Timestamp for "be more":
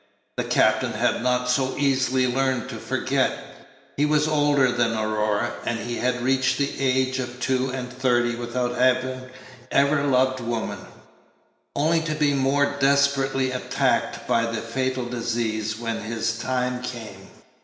12.15-12.77